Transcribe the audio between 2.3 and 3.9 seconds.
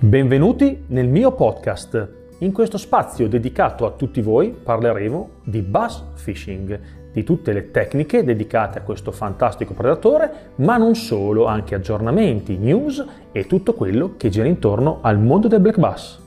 In questo spazio dedicato a